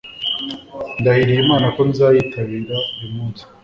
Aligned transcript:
ndahiriye 0.99 1.39
imana 1.45 1.67
ko 1.75 1.81
nzayitabira 1.89 2.75
buri 2.95 3.09
munsi 3.15 3.43